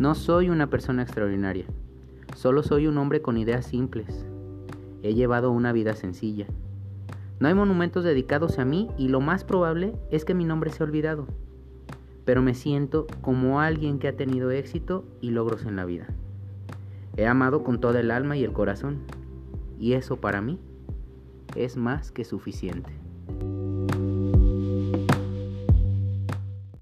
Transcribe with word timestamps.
No 0.00 0.14
soy 0.14 0.48
una 0.48 0.70
persona 0.70 1.02
extraordinaria, 1.02 1.66
solo 2.34 2.62
soy 2.62 2.86
un 2.86 2.96
hombre 2.96 3.20
con 3.20 3.36
ideas 3.36 3.66
simples. 3.66 4.24
He 5.02 5.12
llevado 5.12 5.50
una 5.50 5.74
vida 5.74 5.94
sencilla. 5.94 6.46
No 7.38 7.48
hay 7.48 7.52
monumentos 7.52 8.02
dedicados 8.02 8.58
a 8.58 8.64
mí 8.64 8.88
y 8.96 9.08
lo 9.08 9.20
más 9.20 9.44
probable 9.44 9.92
es 10.10 10.24
que 10.24 10.32
mi 10.32 10.46
nombre 10.46 10.70
sea 10.70 10.86
olvidado. 10.86 11.26
Pero 12.24 12.40
me 12.40 12.54
siento 12.54 13.08
como 13.20 13.60
alguien 13.60 13.98
que 13.98 14.08
ha 14.08 14.16
tenido 14.16 14.50
éxito 14.50 15.04
y 15.20 15.32
logros 15.32 15.66
en 15.66 15.76
la 15.76 15.84
vida. 15.84 16.06
He 17.18 17.26
amado 17.26 17.62
con 17.62 17.78
toda 17.78 18.00
el 18.00 18.10
alma 18.10 18.38
y 18.38 18.44
el 18.44 18.54
corazón. 18.54 19.00
Y 19.78 19.92
eso 19.92 20.16
para 20.16 20.40
mí 20.40 20.58
es 21.56 21.76
más 21.76 22.10
que 22.10 22.24
suficiente. 22.24 22.90